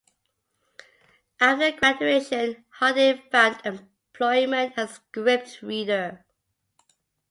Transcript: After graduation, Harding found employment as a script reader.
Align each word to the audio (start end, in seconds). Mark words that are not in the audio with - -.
After 1.39 1.73
graduation, 1.77 2.65
Harding 2.69 3.21
found 3.31 3.61
employment 3.63 4.73
as 4.75 4.89
a 4.93 4.93
script 4.95 5.61
reader. 5.61 6.25